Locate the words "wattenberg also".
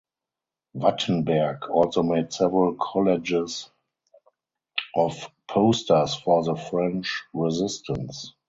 0.73-2.01